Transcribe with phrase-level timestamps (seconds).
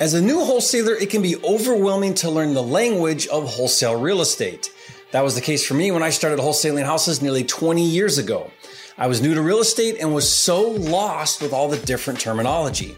[0.00, 4.22] As a new wholesaler, it can be overwhelming to learn the language of wholesale real
[4.22, 4.72] estate.
[5.12, 8.50] That was the case for me when I started wholesaling houses nearly 20 years ago.
[8.98, 12.96] I was new to real estate and was so lost with all the different terminology.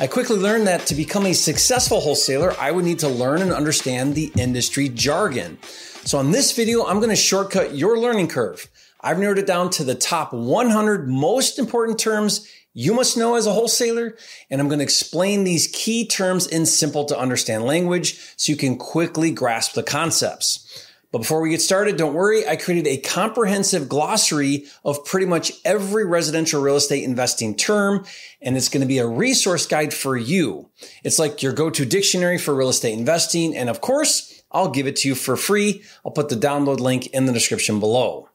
[0.00, 3.52] I quickly learned that to become a successful wholesaler, I would need to learn and
[3.52, 5.58] understand the industry jargon.
[6.04, 8.68] So, on this video, I'm going to shortcut your learning curve.
[9.00, 13.46] I've narrowed it down to the top 100 most important terms you must know as
[13.46, 14.16] a wholesaler,
[14.50, 18.56] and I'm going to explain these key terms in simple to understand language so you
[18.56, 20.88] can quickly grasp the concepts.
[21.12, 25.52] But before we get started, don't worry, I created a comprehensive glossary of pretty much
[25.62, 28.06] every residential real estate investing term,
[28.40, 30.70] and it's going to be a resource guide for you.
[31.04, 34.96] It's like your go-to dictionary for real estate investing, and of course, I'll give it
[34.96, 35.82] to you for free.
[36.04, 38.30] I'll put the download link in the description below.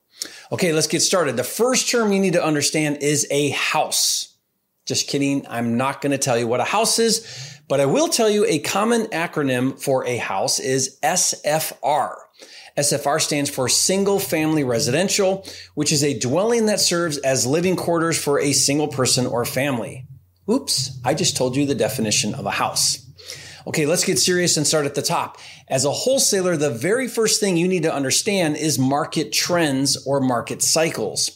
[0.52, 1.38] Okay, let's get started.
[1.38, 4.36] The first term you need to understand is a house.
[4.86, 5.46] Just kidding.
[5.50, 8.46] I'm not going to tell you what a house is, but I will tell you
[8.46, 12.16] a common acronym for a house is SFR.
[12.78, 18.22] SFR stands for single family residential, which is a dwelling that serves as living quarters
[18.22, 20.06] for a single person or family.
[20.50, 23.04] Oops, I just told you the definition of a house.
[23.66, 25.38] Okay, let's get serious and start at the top.
[25.70, 30.22] As a wholesaler, the very first thing you need to understand is market trends or
[30.22, 31.32] market cycles,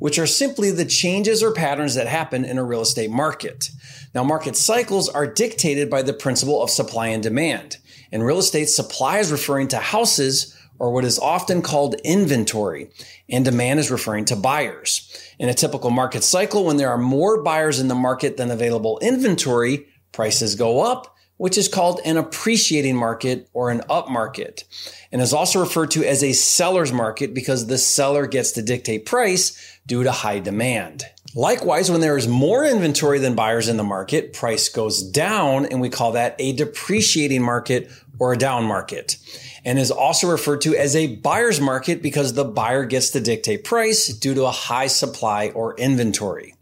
[0.00, 3.70] which are simply the changes or patterns that happen in a real estate market.
[4.12, 7.76] Now, market cycles are dictated by the principle of supply and demand.
[8.10, 12.90] In real estate, supply is referring to houses or what is often called inventory,
[13.30, 15.16] and demand is referring to buyers.
[15.38, 18.98] In a typical market cycle, when there are more buyers in the market than available
[18.98, 24.64] inventory, prices go up which is called an appreciating market or an up market
[25.12, 29.06] and is also referred to as a seller's market because the seller gets to dictate
[29.06, 31.04] price due to high demand.
[31.34, 35.82] Likewise, when there is more inventory than buyers in the market, price goes down and
[35.82, 39.16] we call that a depreciating market or a down market
[39.64, 43.64] and is also referred to as a buyer's market because the buyer gets to dictate
[43.64, 46.54] price due to a high supply or inventory.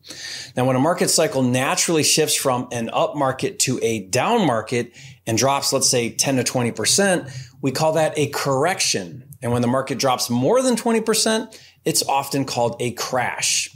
[0.57, 4.93] Now, when a market cycle naturally shifts from an up market to a down market
[5.27, 9.25] and drops, let's say 10 to 20%, we call that a correction.
[9.43, 13.71] And when the market drops more than 20%, it's often called a crash.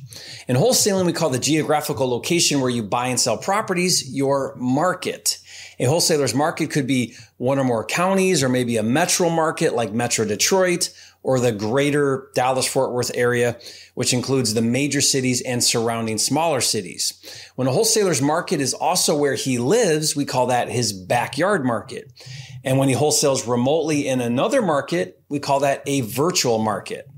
[0.48, 5.38] In wholesaling, we call the geographical location where you buy and sell properties your market.
[5.78, 9.92] A wholesaler's market could be one or more counties or maybe a metro market like
[9.92, 10.90] Metro Detroit
[11.22, 13.58] or the greater Dallas Fort Worth area,
[13.94, 17.12] which includes the major cities and surrounding smaller cities.
[17.56, 22.12] When a wholesaler's market is also where he lives, we call that his backyard market.
[22.64, 27.08] And when he wholesales remotely in another market, we call that a virtual market.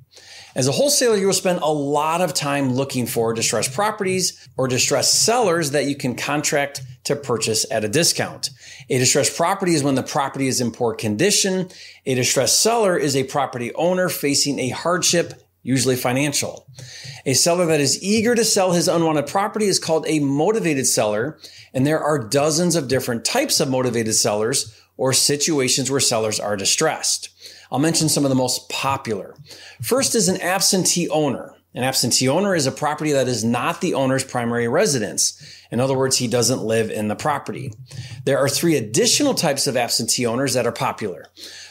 [0.54, 4.66] As a wholesaler, you will spend a lot of time looking for distressed properties or
[4.66, 8.50] distressed sellers that you can contract to purchase at a discount.
[8.88, 11.68] A distressed property is when the property is in poor condition.
[12.04, 16.66] A distressed seller is a property owner facing a hardship, usually financial.
[17.26, 21.38] A seller that is eager to sell his unwanted property is called a motivated seller,
[21.72, 26.58] and there are dozens of different types of motivated sellers or situations where sellers are
[26.58, 27.30] distressed.
[27.72, 29.34] I'll mention some of the most popular.
[29.80, 31.54] First is an absentee owner.
[31.74, 35.40] An absentee owner is a property that is not the owner's primary residence.
[35.70, 37.72] In other words, he doesn't live in the property.
[38.26, 41.28] There are three additional types of absentee owners that are popular.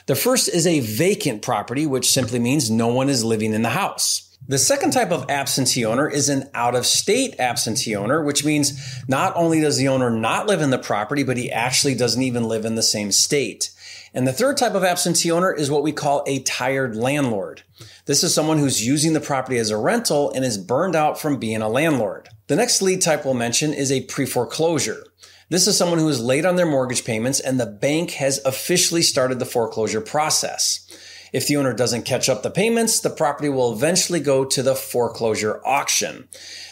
[0.08, 3.70] The first is a vacant property, which simply means no one is living in the
[3.70, 4.29] house.
[4.50, 9.00] The second type of absentee owner is an out of state absentee owner, which means
[9.08, 12.46] not only does the owner not live in the property, but he actually doesn't even
[12.46, 13.70] live in the same state.
[14.12, 17.62] And the third type of absentee owner is what we call a tired landlord.
[18.06, 21.38] This is someone who's using the property as a rental and is burned out from
[21.38, 22.30] being a landlord.
[22.48, 25.04] The next lead type we'll mention is a pre-foreclosure.
[25.50, 29.04] This is someone who is late on their mortgage payments and the bank has officially
[29.04, 30.88] started the foreclosure process.
[31.32, 34.76] If the owner doesn't catch up the payments, the property will eventually go to the
[34.76, 36.28] foreclosure auction.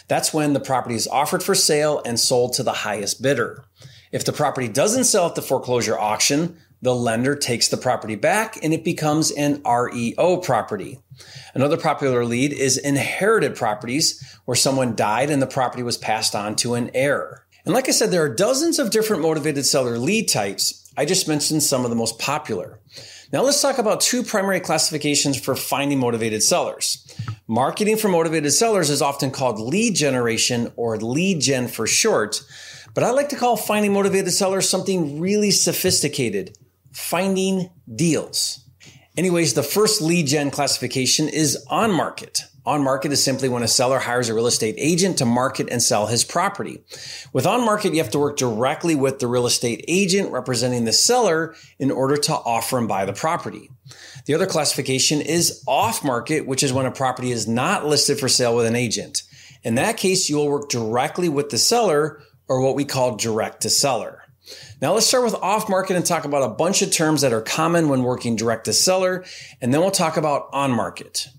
[0.07, 3.66] That's when the property is offered for sale and sold to the highest bidder.
[4.12, 8.58] If the property doesn't sell at the foreclosure auction, the lender takes the property back
[8.64, 10.99] and it becomes an REO property.
[11.53, 16.55] Another popular lead is inherited properties where someone died and the property was passed on
[16.58, 17.46] to an heir.
[17.66, 20.90] And like I said, there are dozens of different motivated seller lead types.
[20.96, 22.79] I just mentioned some of the most popular.
[23.34, 27.03] Now let's talk about two primary classifications for finding motivated sellers.
[27.46, 32.41] Marketing for motivated sellers is often called lead generation or lead gen for short,
[32.94, 36.58] but I like to call finding motivated sellers something really sophisticated
[36.94, 38.64] finding deals.
[39.18, 42.44] Anyways, the first lead gen classification is on market.
[42.67, 45.81] On market is simply when a seller hires a real estate agent to market and
[45.81, 46.84] sell his property.
[47.31, 50.91] With on market, you have to work directly with the real estate agent representing the
[50.91, 53.69] seller in order to offer and buy the property.
[54.25, 58.28] The other classification is off market, which is when a property is not listed for
[58.28, 59.23] sale with an agent.
[59.64, 63.61] In that case, you will work directly with the seller or what we call direct
[63.61, 64.23] to seller.
[64.81, 67.40] Now let's start with off market and talk about a bunch of terms that are
[67.41, 69.23] common when working direct to seller,
[69.61, 71.29] and then we'll talk about on market.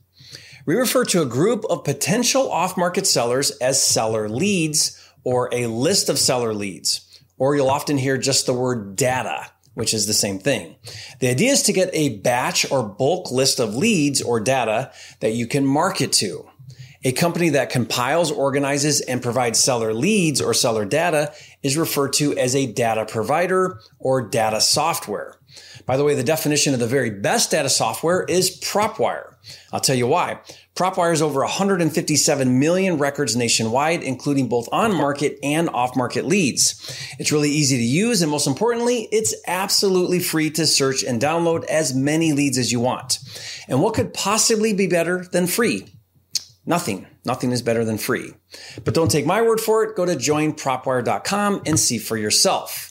[0.68, 5.66] We refer to a group of potential off market sellers as seller leads or a
[5.66, 7.00] list of seller leads.
[7.38, 10.76] Or you'll often hear just the word data, which is the same thing.
[11.20, 15.32] The idea is to get a batch or bulk list of leads or data that
[15.32, 16.46] you can market to.
[17.02, 21.32] A company that compiles, organizes, and provides seller leads or seller data
[21.62, 25.38] is referred to as a data provider or data software.
[25.86, 29.36] By the way, the definition of the very best data software is PropWire.
[29.72, 30.40] I'll tell you why.
[30.74, 37.14] PropWire has over 157 million records nationwide, including both on market and off market leads.
[37.18, 41.64] It's really easy to use, and most importantly, it's absolutely free to search and download
[41.64, 43.18] as many leads as you want.
[43.68, 45.86] And what could possibly be better than free?
[46.64, 47.06] Nothing.
[47.24, 48.34] Nothing is better than free.
[48.84, 49.96] But don't take my word for it.
[49.96, 52.87] Go to joinpropwire.com and see for yourself.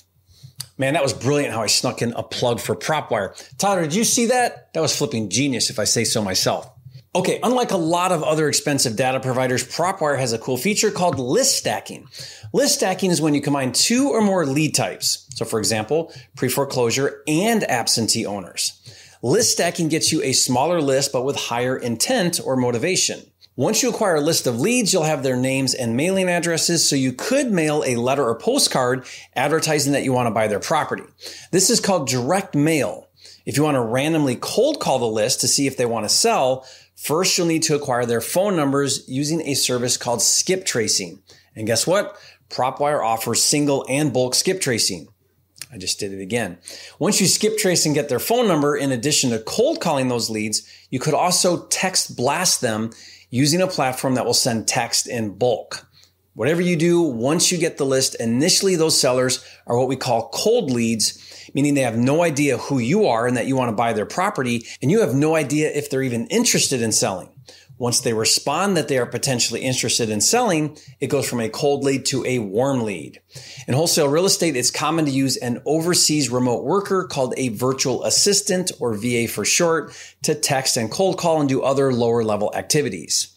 [0.78, 3.34] Man, that was brilliant how I snuck in a plug for PropWire.
[3.58, 4.72] Tyler, did you see that?
[4.74, 6.70] That was flipping genius, if I say so myself.
[7.16, 11.18] Okay, unlike a lot of other expensive data providers, PropWire has a cool feature called
[11.18, 12.08] list stacking.
[12.54, 15.26] List stacking is when you combine two or more lead types.
[15.32, 18.80] So, for example, pre foreclosure and absentee owners.
[19.24, 23.20] List stacking gets you a smaller list, but with higher intent or motivation.
[23.58, 26.96] Once you acquire a list of leads, you'll have their names and mailing addresses, so
[26.96, 29.04] you could mail a letter or postcard
[29.36, 31.02] advertising that you want to buy their property.
[31.50, 33.10] This is called direct mail.
[33.48, 36.10] If you want to randomly cold call the list to see if they want to
[36.10, 41.24] sell, first you'll need to acquire their phone numbers using a service called skip tracing.
[41.56, 42.16] And guess what?
[42.52, 45.08] PropWire offers single and bulk skip tracing.
[45.74, 46.60] I just did it again.
[47.00, 50.30] Once you skip trace and get their phone number, in addition to cold calling those
[50.30, 50.62] leads,
[50.92, 52.92] you could also text blast them
[53.30, 55.88] using a platform that will send text in bulk.
[56.34, 60.30] Whatever you do, once you get the list, initially those sellers are what we call
[60.30, 63.76] cold leads, meaning they have no idea who you are and that you want to
[63.76, 67.30] buy their property, and you have no idea if they're even interested in selling.
[67.80, 71.84] Once they respond that they are potentially interested in selling, it goes from a cold
[71.84, 73.22] lead to a warm lead.
[73.68, 78.04] In wholesale real estate, it's common to use an overseas remote worker called a virtual
[78.04, 82.52] assistant or VA for short to text and cold call and do other lower level
[82.56, 83.34] activities.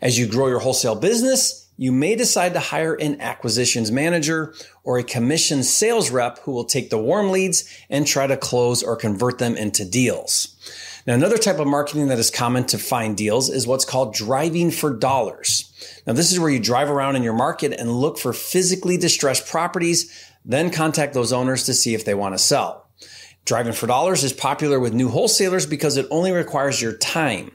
[0.00, 4.54] As you grow your wholesale business, you may decide to hire an acquisitions manager
[4.84, 8.82] or a commission sales rep who will take the warm leads and try to close
[8.82, 10.56] or convert them into deals.
[11.06, 14.70] Now, another type of marketing that is common to find deals is what's called driving
[14.70, 15.72] for dollars.
[16.06, 19.48] Now, this is where you drive around in your market and look for physically distressed
[19.48, 22.88] properties, then contact those owners to see if they want to sell.
[23.44, 27.50] Driving for dollars is popular with new wholesalers because it only requires your time.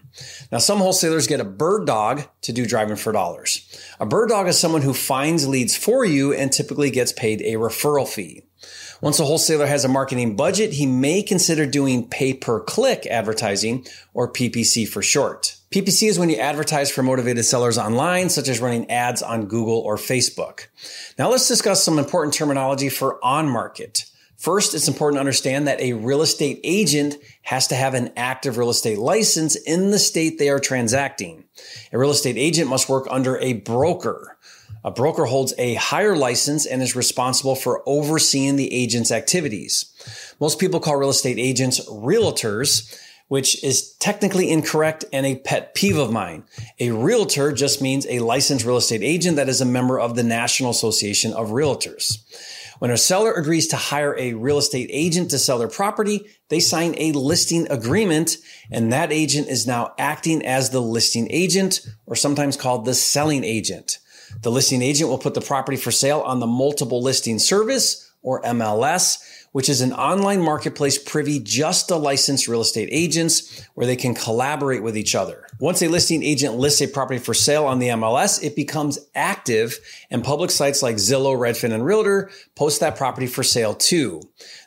[0.52, 3.82] Now, some wholesalers get a bird dog to do driving for dollars.
[4.02, 7.54] A bird dog is someone who finds leads for you and typically gets paid a
[7.54, 8.44] referral fee.
[9.02, 13.86] Once a wholesaler has a marketing budget, he may consider doing pay per click advertising
[14.14, 15.56] or PPC for short.
[15.72, 19.80] PPC is when you advertise for motivated sellers online, such as running ads on Google
[19.80, 20.68] or Facebook.
[21.20, 24.06] Now let's discuss some important terminology for on market.
[24.38, 28.58] First, it's important to understand that a real estate agent has to have an active
[28.58, 31.44] real estate license in the state they are transacting.
[31.92, 34.37] A real estate agent must work under a broker.
[34.88, 39.92] A broker holds a higher license and is responsible for overseeing the agent's activities.
[40.40, 45.98] Most people call real estate agents realtors, which is technically incorrect and a pet peeve
[45.98, 46.46] of mine.
[46.80, 50.24] A realtor just means a licensed real estate agent that is a member of the
[50.24, 52.24] National Association of Realtors.
[52.80, 56.62] When a seller agrees to hire a real estate agent to sell their property, they
[56.62, 58.38] sign a listing agreement
[58.72, 63.44] and that agent is now acting as the listing agent or sometimes called the selling
[63.44, 63.97] agent.
[64.42, 68.42] The listing agent will put the property for sale on the multiple listing service or
[68.42, 73.96] MLS, which is an online marketplace privy just to licensed real estate agents where they
[73.96, 75.48] can collaborate with each other.
[75.60, 79.80] Once a listing agent lists a property for sale on the MLS, it becomes active
[80.12, 84.22] and public sites like Zillow, Redfin, and Realtor post that property for sale too.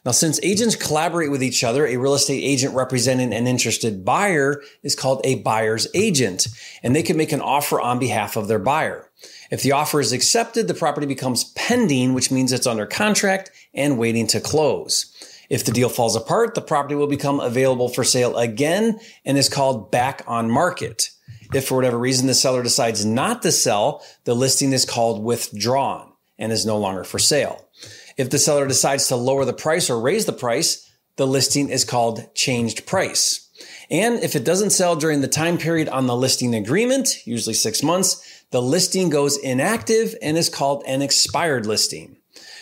[0.05, 4.63] Now, since agents collaborate with each other, a real estate agent representing an interested buyer
[4.83, 6.49] is called a buyer's agent,
[6.83, 9.10] and they can make an offer on behalf of their buyer.
[9.51, 13.99] If the offer is accepted, the property becomes pending, which means it's under contract and
[13.99, 15.13] waiting to close.
[15.51, 19.49] If the deal falls apart, the property will become available for sale again and is
[19.49, 21.11] called back on market.
[21.53, 26.13] If for whatever reason the seller decides not to sell, the listing is called withdrawn
[26.39, 27.69] and is no longer for sale.
[28.17, 31.85] If the seller decides to lower the price or raise the price, the listing is
[31.85, 33.49] called changed price.
[33.91, 37.83] And if it doesn't sell during the time period on the listing agreement, usually six
[37.83, 42.17] months, the listing goes inactive and is called an expired listing.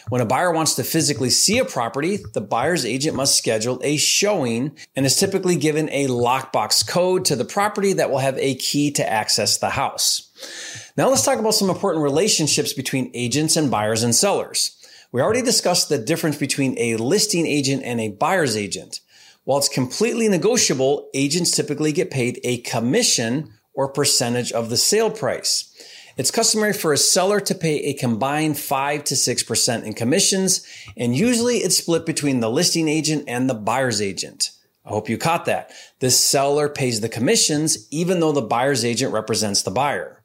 [0.09, 3.99] When a buyer wants to physically see a property, the buyer's agent must schedule a
[3.99, 8.55] showing and is typically given a lockbox code to the property that will have a
[8.55, 10.93] key to access the house.
[10.97, 14.75] Now let's talk about some important relationships between agents and buyers and sellers.
[15.13, 19.01] We already discussed the difference between a listing agent and a buyer's agent.
[19.45, 25.09] While it's completely negotiable, agents typically get paid a commission or percentage of the sale
[25.09, 25.73] price.
[26.17, 30.67] It's customary for a seller to pay a combined 5 to 6% in commissions,
[30.97, 34.51] and usually it's split between the listing agent and the buyer's agent.
[34.85, 35.71] I hope you caught that.
[36.01, 40.25] The seller pays the commissions even though the buyer's agent represents the buyer.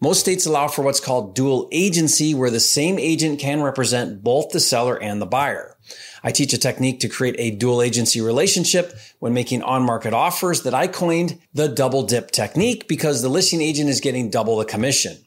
[0.00, 4.48] Most states allow for what's called dual agency, where the same agent can represent both
[4.48, 5.76] the seller and the buyer.
[6.24, 10.62] I teach a technique to create a dual agency relationship when making on market offers
[10.62, 14.64] that I coined the double dip technique because the listing agent is getting double the
[14.64, 15.18] commission.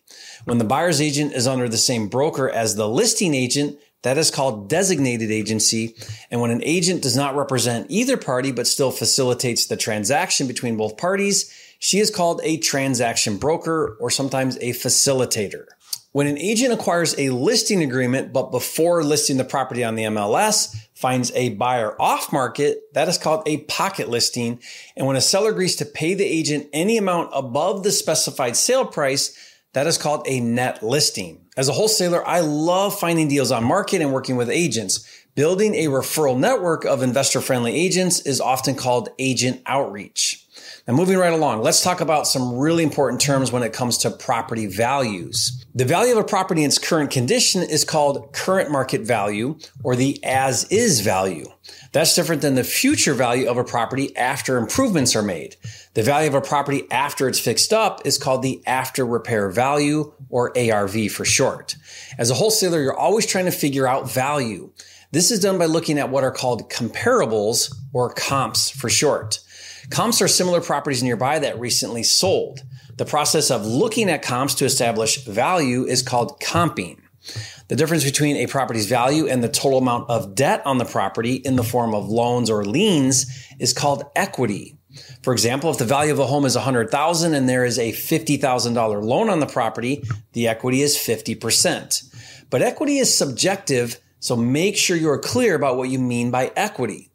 [0.45, 4.31] When the buyer's agent is under the same broker as the listing agent, that is
[4.31, 5.95] called designated agency.
[6.31, 10.77] And when an agent does not represent either party, but still facilitates the transaction between
[10.77, 15.65] both parties, she is called a transaction broker or sometimes a facilitator.
[16.11, 20.75] When an agent acquires a listing agreement, but before listing the property on the MLS,
[20.95, 24.59] finds a buyer off market, that is called a pocket listing.
[24.95, 28.85] And when a seller agrees to pay the agent any amount above the specified sale
[28.85, 29.37] price,
[29.73, 31.46] that is called a net listing.
[31.57, 35.09] As a wholesaler, I love finding deals on market and working with agents.
[35.33, 40.45] Building a referral network of investor friendly agents is often called agent outreach.
[40.87, 44.11] Now, moving right along, let's talk about some really important terms when it comes to
[44.11, 45.65] property values.
[45.73, 49.95] The value of a property in its current condition is called current market value or
[49.95, 51.45] the as is value.
[51.91, 55.55] That's different than the future value of a property after improvements are made.
[55.97, 60.13] The value of a property after it's fixed up is called the after repair value
[60.29, 61.75] or ARV for short.
[62.19, 64.71] As a wholesaler, you're always trying to figure out value.
[65.11, 69.39] This is done by looking at what are called comparables or comps for short.
[69.89, 72.61] Comps are similar properties nearby that recently sold.
[72.97, 76.99] The process of looking at comps to establish value is called comping.
[77.69, 81.37] The difference between a property's value and the total amount of debt on the property
[81.37, 83.25] in the form of loans or liens
[83.57, 84.76] is called equity.
[85.21, 89.03] For example, if the value of a home is 100,000 and there is a $50,000
[89.03, 92.13] loan on the property, the equity is 50%.
[92.49, 97.11] But equity is subjective, so make sure you're clear about what you mean by equity.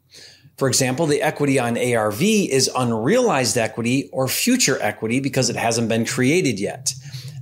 [0.57, 5.89] For example, the equity on ARV is unrealized equity or future equity because it hasn't
[5.89, 6.95] been created yet.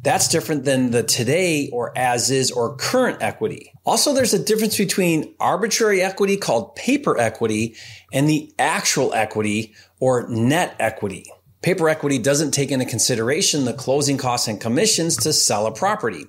[0.03, 3.73] That's different than the today or as is or current equity.
[3.85, 7.77] Also, there's a difference between arbitrary equity called paper equity
[8.13, 11.25] and the actual equity or net equity.
[11.63, 16.25] Paper equity doesn't take into consideration the closing costs and commissions to sell a property,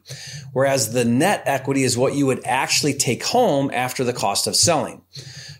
[0.51, 4.57] whereas the net equity is what you would actually take home after the cost of
[4.57, 5.01] selling.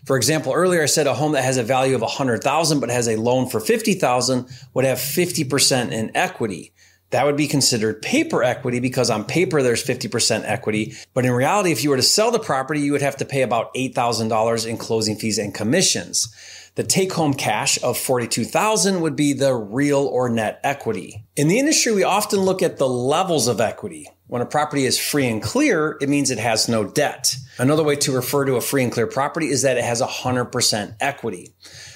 [0.04, 3.08] For example, earlier I said a home that has a value of 100,000 but has
[3.08, 6.74] a loan for 50,000 would have 50% in equity.
[7.12, 10.94] That would be considered paper equity because on paper there's 50% equity.
[11.12, 13.42] But in reality, if you were to sell the property, you would have to pay
[13.42, 16.34] about $8,000 in closing fees and commissions.
[16.74, 21.22] The take home cash of 42,000 would be the real or net equity.
[21.36, 24.08] In the industry, we often look at the levels of equity.
[24.26, 27.36] When a property is free and clear, it means it has no debt.
[27.58, 30.96] Another way to refer to a free and clear property is that it has 100%
[30.98, 31.52] equity.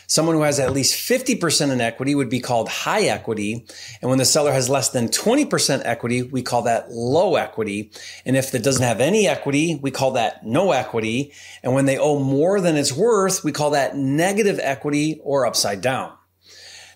[0.08, 3.66] Someone who has at least 50% in equity would be called high equity.
[4.00, 7.90] And when the seller has less than 20% equity, we call that low equity.
[8.24, 11.32] And if it doesn't have any equity, we call that no equity.
[11.62, 15.80] And when they owe more than it's worth, we call that negative equity or upside
[15.80, 16.12] down.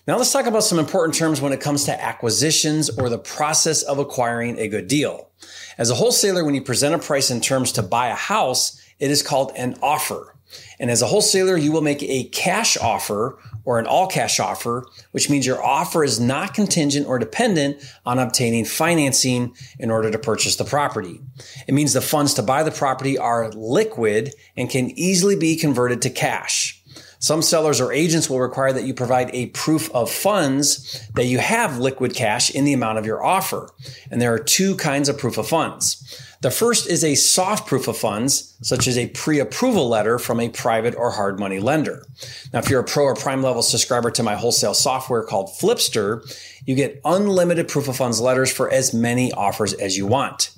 [0.07, 3.83] Now let's talk about some important terms when it comes to acquisitions or the process
[3.83, 5.29] of acquiring a good deal.
[5.77, 9.11] As a wholesaler, when you present a price in terms to buy a house, it
[9.11, 10.35] is called an offer.
[10.79, 14.85] And as a wholesaler, you will make a cash offer or an all cash offer,
[15.11, 20.17] which means your offer is not contingent or dependent on obtaining financing in order to
[20.17, 21.21] purchase the property.
[21.67, 26.01] It means the funds to buy the property are liquid and can easily be converted
[26.03, 26.80] to cash.
[27.21, 31.37] Some sellers or agents will require that you provide a proof of funds that you
[31.37, 33.69] have liquid cash in the amount of your offer.
[34.09, 36.19] And there are two kinds of proof of funds.
[36.41, 40.49] The first is a soft proof of funds, such as a pre-approval letter from a
[40.49, 42.03] private or hard money lender.
[42.51, 46.25] Now, if you're a pro or prime level subscriber to my wholesale software called Flipster,
[46.65, 50.49] you get unlimited proof of funds letters for as many offers as you want.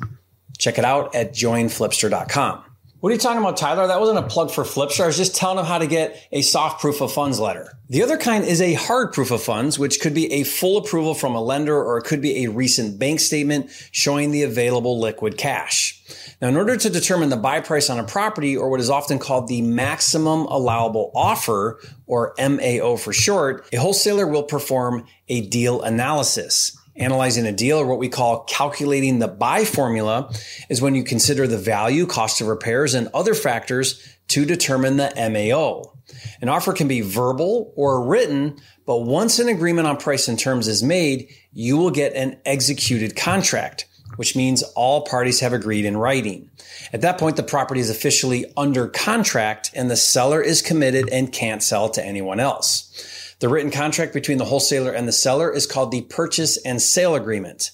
[0.58, 2.63] Check it out at joinflipster.com.
[3.03, 3.86] What are you talking about, Tyler?
[3.86, 5.03] That wasn't a plug for Flipster.
[5.03, 7.77] I was just telling them how to get a soft proof of funds letter.
[7.89, 11.13] The other kind is a hard proof of funds, which could be a full approval
[11.13, 15.38] from a lender or it could be a recent bank statement showing the available liquid
[15.38, 16.01] cash.
[16.41, 19.19] Now, in order to determine the buy price on a property or what is often
[19.19, 25.81] called the maximum allowable offer or MAO for short, a wholesaler will perform a deal
[25.81, 26.79] analysis.
[26.96, 30.32] Analyzing a deal or what we call calculating the buy formula
[30.70, 35.12] is when you consider the value, cost of repairs, and other factors to determine the
[35.16, 35.94] MAO.
[36.42, 40.68] An offer can be verbal or written, but once an agreement on price and terms
[40.68, 45.98] is made, you will get an executed contract, which means all parties have agreed in
[45.98, 46.52] writing.
[46.92, 51.32] At that point, the property is officially under contract and the seller is committed and
[51.32, 53.23] can't sell to anyone else.
[53.44, 57.14] The written contract between the wholesaler and the seller is called the purchase and sale
[57.14, 57.72] agreement.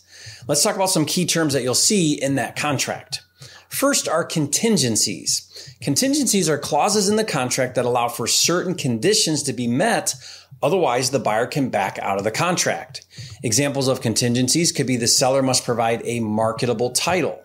[0.48, 3.22] Let's talk about some key terms that you'll see in that contract.
[3.68, 5.76] First are contingencies.
[5.80, 10.16] Contingencies are clauses in the contract that allow for certain conditions to be met.
[10.64, 13.06] Otherwise, the buyer can back out of the contract.
[13.44, 17.44] Examples of contingencies could be the seller must provide a marketable title.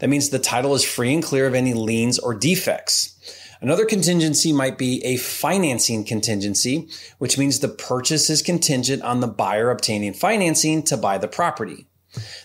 [0.00, 3.13] That means the title is free and clear of any liens or defects.
[3.60, 9.26] Another contingency might be a financing contingency, which means the purchase is contingent on the
[9.26, 11.86] buyer obtaining financing to buy the property.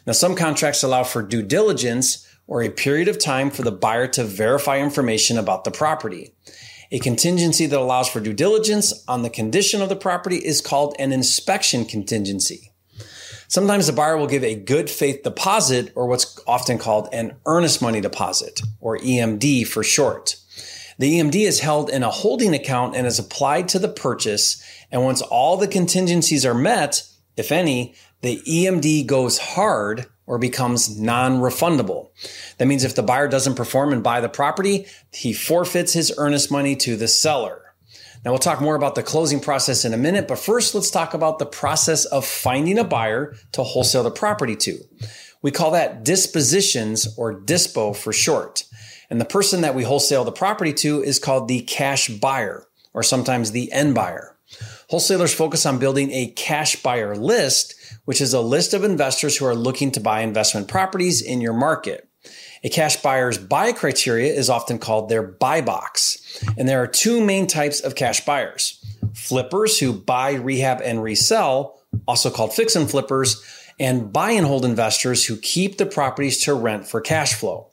[0.05, 4.07] Now, some contracts allow for due diligence or a period of time for the buyer
[4.07, 6.33] to verify information about the property.
[6.91, 10.95] A contingency that allows for due diligence on the condition of the property is called
[10.97, 12.71] an inspection contingency.
[13.47, 17.81] Sometimes the buyer will give a good faith deposit or what's often called an earnest
[17.81, 20.35] money deposit or EMD for short.
[20.99, 24.61] The EMD is held in a holding account and is applied to the purchase.
[24.91, 27.03] And once all the contingencies are met,
[27.37, 32.09] if any, the EMD goes hard or becomes non-refundable.
[32.57, 36.51] That means if the buyer doesn't perform and buy the property, he forfeits his earnest
[36.51, 37.61] money to the seller.
[38.25, 41.13] Now we'll talk more about the closing process in a minute, but first let's talk
[41.13, 44.77] about the process of finding a buyer to wholesale the property to.
[45.41, 48.65] We call that dispositions or dispo for short.
[49.09, 53.03] And the person that we wholesale the property to is called the cash buyer or
[53.03, 54.35] sometimes the end buyer.
[54.89, 59.45] Wholesalers focus on building a cash buyer list, which is a list of investors who
[59.45, 62.07] are looking to buy investment properties in your market.
[62.63, 66.43] A cash buyer's buy criteria is often called their buy box.
[66.57, 68.83] And there are two main types of cash buyers.
[69.13, 73.41] Flippers who buy, rehab, and resell, also called fix and flippers,
[73.79, 77.68] and buy and hold investors who keep the properties to rent for cash flow.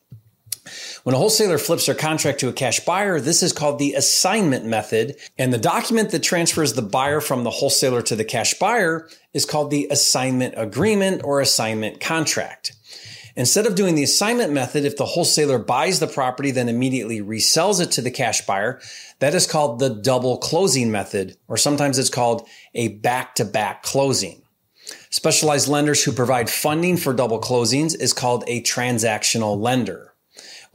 [1.06, 4.64] When a wholesaler flips their contract to a cash buyer, this is called the assignment
[4.64, 5.14] method.
[5.38, 9.44] And the document that transfers the buyer from the wholesaler to the cash buyer is
[9.44, 12.72] called the assignment agreement or assignment contract.
[13.36, 17.80] Instead of doing the assignment method, if the wholesaler buys the property, then immediately resells
[17.80, 18.80] it to the cash buyer,
[19.20, 23.84] that is called the double closing method, or sometimes it's called a back to back
[23.84, 24.42] closing.
[25.10, 30.14] Specialized lenders who provide funding for double closings is called a transactional lender.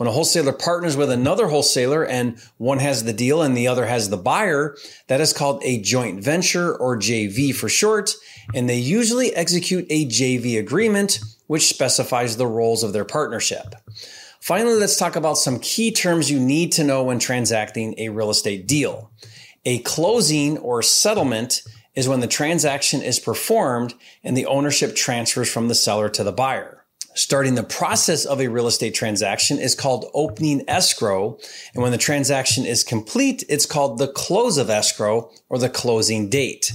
[0.02, 3.86] When a wholesaler partners with another wholesaler and one has the deal and the other
[3.86, 8.16] has the buyer, that is called a joint venture or JV for short.
[8.56, 13.76] And they usually execute a JV agreement, which specifies the roles of their partnership.
[14.40, 18.32] Finally, let's talk about some key terms you need to know when transacting a real
[18.32, 19.12] estate deal.
[19.66, 21.62] A closing or settlement
[21.94, 26.32] is when the transaction is performed and the ownership transfers from the seller to the
[26.32, 26.81] buyer
[27.13, 31.38] starting the process of a real estate transaction is called opening escrow.
[31.74, 36.30] And when the transaction is complete, it's called the close of escrow or the closing
[36.30, 36.71] date.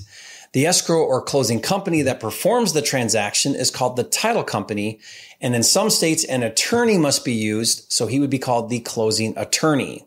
[0.53, 5.01] The escrow or closing company that performs the transaction is called the title company.
[5.41, 7.93] And in some states, an attorney must be used.
[7.93, 10.07] So he would be called the closing attorney.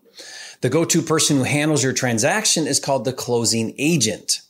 [0.61, 4.41] The go-to person who handles your transaction is called the closing agent.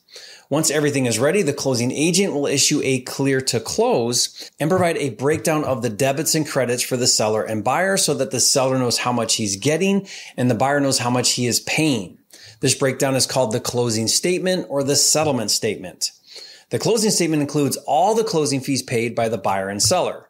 [0.50, 4.98] Once everything is ready, the closing agent will issue a clear to close and provide
[4.98, 8.40] a breakdown of the debits and credits for the seller and buyer so that the
[8.40, 12.18] seller knows how much he's getting and the buyer knows how much he is paying.
[12.62, 16.12] This breakdown is called the closing statement or the settlement statement.
[16.72, 20.30] The closing statement includes all the closing fees paid by the buyer and seller.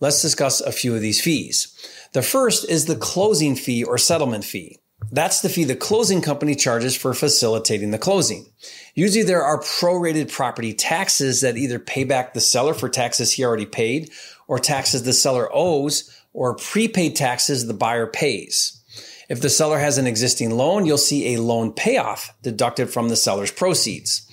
[0.00, 1.76] Let's discuss a few of these fees.
[2.12, 4.79] The first is the closing fee or settlement fee.
[5.12, 8.46] That's the fee the closing company charges for facilitating the closing.
[8.94, 13.44] Usually there are prorated property taxes that either pay back the seller for taxes he
[13.44, 14.10] already paid
[14.46, 18.80] or taxes the seller owes or prepaid taxes the buyer pays.
[19.28, 23.16] If the seller has an existing loan, you'll see a loan payoff deducted from the
[23.16, 24.26] seller's proceeds.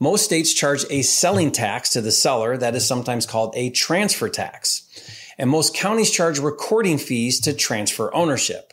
[0.00, 4.28] Most states charge a selling tax to the seller that is sometimes called a transfer
[4.28, 4.88] tax.
[5.38, 8.72] And most counties charge recording fees to transfer ownership.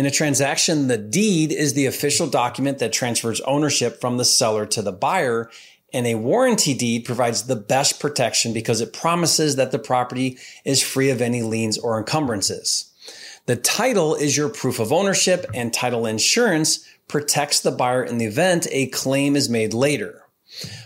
[0.00, 4.64] In a transaction, the deed is the official document that transfers ownership from the seller
[4.64, 5.50] to the buyer.
[5.92, 10.82] And a warranty deed provides the best protection because it promises that the property is
[10.82, 12.90] free of any liens or encumbrances.
[13.44, 18.24] The title is your proof of ownership and title insurance protects the buyer in the
[18.24, 20.22] event a claim is made later.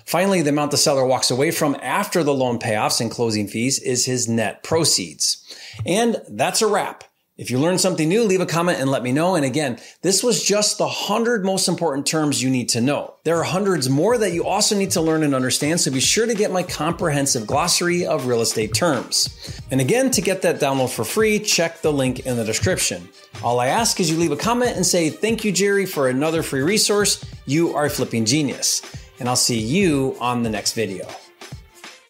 [0.05, 3.79] Finally, the amount the seller walks away from after the loan payoffs and closing fees
[3.79, 5.57] is his net proceeds.
[5.87, 7.05] And that's a wrap.
[7.37, 9.35] If you learned something new, leave a comment and let me know.
[9.35, 13.15] And again, this was just the 100 most important terms you need to know.
[13.25, 16.27] There are hundreds more that you also need to learn and understand, so be sure
[16.27, 19.61] to get my comprehensive glossary of real estate terms.
[19.73, 23.09] And again, to get that download for free, check the link in the description.
[23.43, 26.45] All I ask is you leave a comment and say, Thank you, Jerry, for another
[26.45, 27.25] free resource.
[27.47, 28.81] You are a flipping genius.
[29.19, 31.09] And I'll see you on the next video.